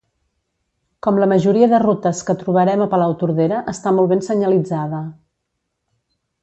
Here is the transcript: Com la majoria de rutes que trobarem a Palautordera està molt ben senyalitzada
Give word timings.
Com 1.07 1.19
la 1.23 1.27
majoria 1.33 1.67
de 1.75 1.81
rutes 1.83 2.23
que 2.29 2.37
trobarem 2.41 2.85
a 2.85 2.89
Palautordera 2.95 3.63
està 3.75 3.97
molt 3.99 4.15
ben 4.15 4.27
senyalitzada 4.31 5.07